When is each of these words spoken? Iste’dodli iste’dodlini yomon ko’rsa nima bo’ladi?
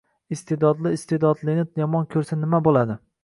Iste’dodli 0.35 0.93
iste’dodlini 0.99 1.67
yomon 1.83 2.09
ko’rsa 2.15 2.39
nima 2.47 2.65
bo’ladi? 2.69 2.97